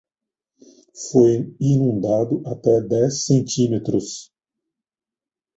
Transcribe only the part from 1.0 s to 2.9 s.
Foi inundado até